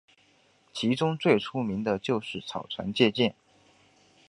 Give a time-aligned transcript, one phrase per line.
[0.73, 3.35] 其中最出名的就是草船借箭。